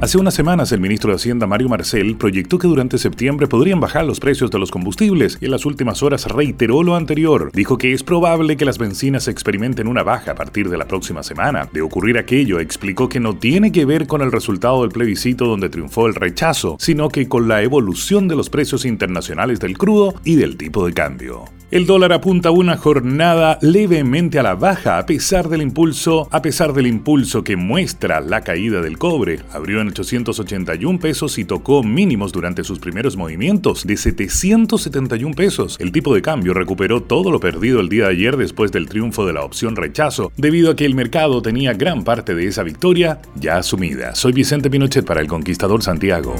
[0.00, 4.04] Hace unas semanas el ministro de Hacienda Mario Marcel proyectó que durante septiembre podrían bajar
[4.04, 7.50] los precios de los combustibles y en las últimas horas reiteró lo anterior.
[7.54, 11.22] Dijo que es probable que las bencinas experimenten una baja a partir de la próxima
[11.22, 11.68] semana.
[11.72, 15.70] De ocurrir aquello, explicó que no tiene que ver con el resultado del plebiscito donde
[15.70, 20.34] triunfó el rechazo, sino que con la evolución de los precios internacionales del crudo y
[20.34, 21.44] del tipo de cambio.
[21.74, 26.72] El dólar apunta una jornada levemente a la baja a pesar del impulso, a pesar
[26.72, 29.40] del impulso que muestra la caída del cobre.
[29.52, 35.76] Abrió en 881 pesos y tocó mínimos durante sus primeros movimientos de 771 pesos.
[35.80, 39.26] El tipo de cambio recuperó todo lo perdido el día de ayer después del triunfo
[39.26, 43.20] de la opción rechazo, debido a que el mercado tenía gran parte de esa victoria
[43.34, 44.14] ya asumida.
[44.14, 46.36] Soy Vicente Pinochet para el Conquistador Santiago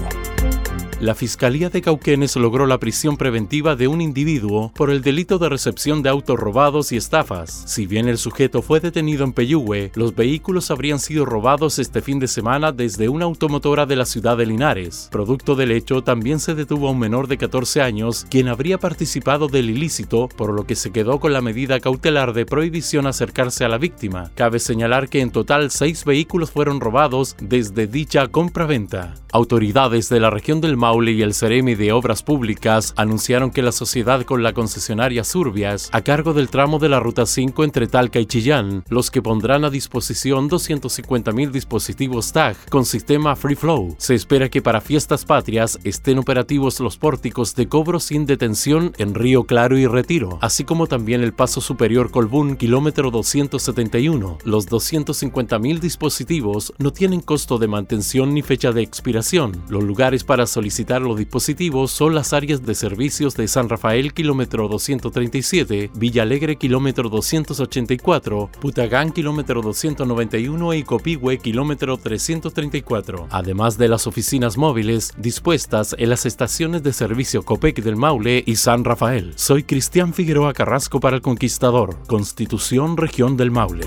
[1.05, 5.51] la Fiscalía de Cauquenes logró la prisión preventiva de un individuo por el delito de
[5.51, 7.65] recepción de autos robados y estafas.
[7.67, 12.21] Si bien el sujeto fue detenido en Peyúgue, los vehículos habrían sido robados este fin
[12.21, 15.11] de semana desde una automotora de la ciudad de Linares.
[15.13, 19.49] Producto del hecho, también se detuvo a un menor de 14 años, quien habría participado
[19.49, 23.69] del ilícito, por lo que se quedó con la medida cautelar de prohibición acercarse a
[23.69, 24.31] la víctima.
[24.35, 29.17] Cabe señalar que en total seis vehículos fueron robados desde dicha compra-venta.
[29.33, 33.73] Autoridades de la región del Maule y el Ceremi de Obras Públicas anunciaron que la
[33.73, 38.21] sociedad con la concesionaria Surbias, a cargo del tramo de la Ruta 5 entre Talca
[38.21, 43.97] y Chillán, los que pondrán a disposición 250.000 dispositivos TAG con sistema Free Flow.
[43.99, 49.17] Se espera que para fiestas patrias estén operativos los pórticos de cobro sin detención en
[49.17, 54.39] Río Claro y Retiro, así como también el paso superior Colbún, kilómetro 271.
[54.45, 60.47] Los 250.000 dispositivos no tienen costo de mantención ni fecha de expiración los lugares para
[60.47, 66.57] solicitar los dispositivos son las áreas de servicios de San Rafael kilómetro 237, Villa Alegre
[66.57, 75.97] kilómetro 284, Putagán kilómetro 291 y Copihue kilómetro 334, además de las oficinas móviles dispuestas
[75.99, 79.33] en las estaciones de servicio Copec del Maule y San Rafael.
[79.37, 83.87] Soy Cristian Figueroa Carrasco para el Conquistador, Constitución Región del Maule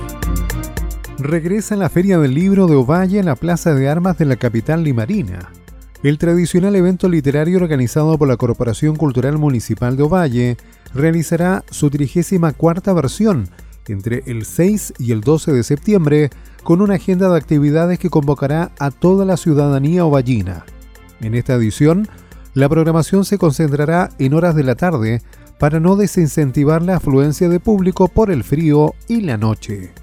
[1.20, 4.84] regresa la Feria del Libro de Ovalle en la Plaza de Armas de la capital
[4.84, 5.50] limarina.
[6.04, 10.58] El tradicional evento literario organizado por la Corporación Cultural Municipal de Ovalle
[10.94, 13.50] realizará su 34 versión
[13.88, 16.30] entre el 6 y el 12 de septiembre
[16.64, 20.66] con una agenda de actividades que convocará a toda la ciudadanía ovallina.
[21.20, 22.08] En esta edición,
[22.54, 25.22] la programación se concentrará en horas de la tarde
[25.60, 29.94] para no desincentivar la afluencia de público por el frío y la noche.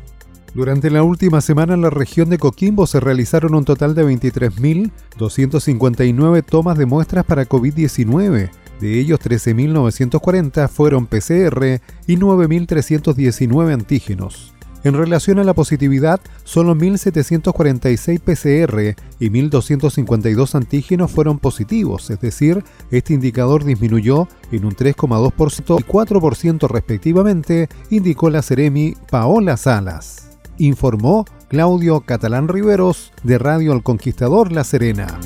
[0.55, 6.45] Durante la última semana en la región de Coquimbo se realizaron un total de 23.259
[6.45, 8.51] tomas de muestras para COVID-19.
[8.81, 14.55] De ellos, 13.940 fueron PCR y 9.319 antígenos.
[14.85, 22.63] En relación a la positividad, solo 1.746 PCR y 1.252 antígenos fueron positivos, es decir,
[22.93, 31.25] este indicador disminuyó en un 3,2% y 4% respectivamente, indicó la Ceremi Paola Salas informó
[31.49, 35.19] Claudio Catalán Riveros de Radio El Conquistador La Serena.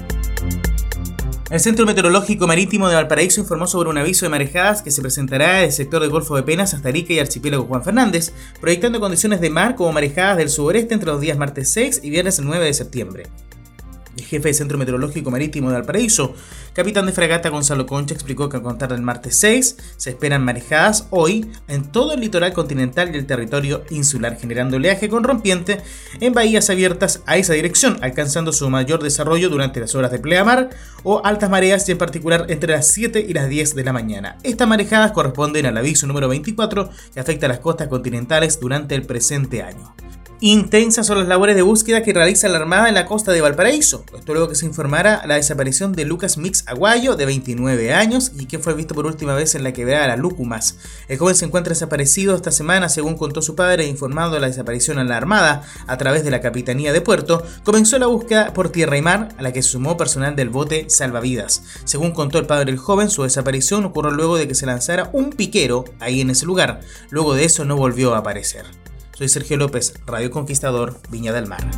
[1.50, 5.60] El Centro Meteorológico Marítimo de Valparaíso informó sobre un aviso de marejadas que se presentará
[5.60, 9.40] en el sector del Golfo de Penas hasta Arica y Archipiélago Juan Fernández, proyectando condiciones
[9.40, 12.74] de mar como marejadas del suroeste entre los días martes 6 y viernes 9 de
[12.74, 13.26] septiembre.
[14.22, 16.34] Jefe del Centro Meteorológico Marítimo de Valparaíso,
[16.72, 21.06] capitán de fragata Gonzalo Concha, explicó que a contar del martes 6 se esperan marejadas
[21.10, 25.80] hoy en todo el litoral continental y el territorio insular, generando oleaje con rompiente
[26.20, 30.70] en bahías abiertas a esa dirección, alcanzando su mayor desarrollo durante las horas de pleamar
[31.02, 34.38] o altas mareas y en particular entre las 7 y las 10 de la mañana.
[34.42, 39.02] Estas marejadas corresponden al aviso número 24 que afecta a las costas continentales durante el
[39.02, 39.94] presente año.
[40.40, 44.04] Intensas son las labores de búsqueda que realiza la Armada en la costa de Valparaíso.
[44.16, 48.46] Esto luego que se informara la desaparición de Lucas Mix Aguayo, de 29 años, y
[48.46, 50.76] que fue visto por última vez en la quebrada La Lúcumas.
[51.08, 55.00] El joven se encuentra desaparecido esta semana, según contó su padre, informando de la desaparición
[55.00, 57.44] en la Armada a través de la Capitanía de Puerto.
[57.64, 61.64] Comenzó la búsqueda por tierra y mar, a la que sumó personal del bote Salvavidas.
[61.82, 65.30] Según contó el padre del joven, su desaparición ocurrió luego de que se lanzara un
[65.30, 66.78] piquero ahí en ese lugar.
[67.10, 68.66] Luego de eso no volvió a aparecer.
[69.18, 71.68] Soy Sergio López, Radio Conquistador, Viña del Mar.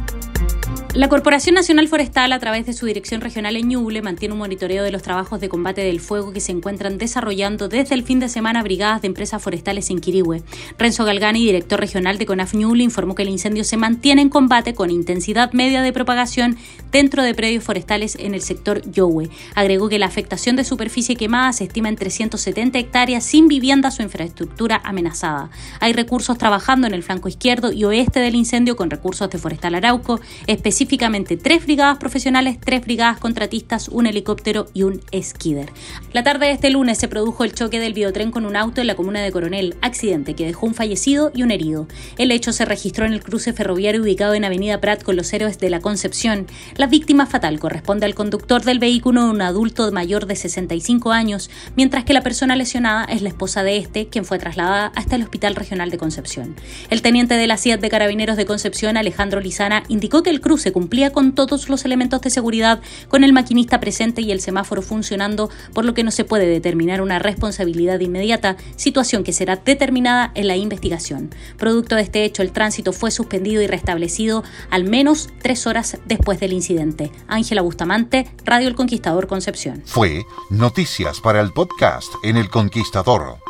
[0.93, 4.83] La Corporación Nacional Forestal, a través de su dirección regional en Ñuble, mantiene un monitoreo
[4.83, 8.29] de los trabajos de combate del fuego que se encuentran desarrollando desde el fin de
[8.29, 10.43] semana brigadas de empresas forestales en Quirihue.
[10.79, 14.75] Renzo Galgani, director regional de CONAF Ñuble, informó que el incendio se mantiene en combate
[14.75, 16.57] con intensidad media de propagación
[16.91, 19.31] dentro de predios forestales en el sector Yohue.
[19.55, 24.03] Agregó que la afectación de superficie quemada se estima en 370 hectáreas sin viviendas o
[24.03, 25.51] infraestructura amenazada.
[25.79, 29.77] Hay recursos trabajando en el flanco izquierdo y oeste del incendio con recursos de Forestal
[29.77, 35.71] Arauco, especialmente específicamente tres brigadas profesionales, tres brigadas contratistas, un helicóptero y un esquider.
[36.15, 38.87] La tarde de este lunes se produjo el choque del biotren con un auto en
[38.87, 41.87] la comuna de Coronel, accidente que dejó un fallecido y un herido.
[42.17, 45.59] El hecho se registró en el cruce ferroviario ubicado en Avenida Prat con los héroes
[45.59, 46.47] de la Concepción.
[46.77, 52.05] La víctima fatal corresponde al conductor del vehículo, un adulto mayor de 65 años, mientras
[52.05, 55.56] que la persona lesionada es la esposa de este, quien fue trasladada hasta el Hospital
[55.56, 56.56] Regional de Concepción.
[56.88, 60.70] El teniente de la CIAT de Carabineros de Concepción, Alejandro Lizana, indicó que el cruce
[60.73, 65.51] cumplía con todos los elementos de seguridad, con el maquinista presente y el semáforo funcionando,
[65.73, 70.47] por lo que no se puede determinar una responsabilidad inmediata, situación que será determinada en
[70.47, 71.31] la investigación.
[71.57, 76.41] Producto de este hecho, el tránsito fue suspendido y restablecido al menos tres horas después
[76.41, 77.11] del incidente.
[77.29, 79.83] Ángela Bustamante, Radio El Conquistador Concepción.
[79.85, 83.50] Fue Noticias para el podcast en El Conquistador.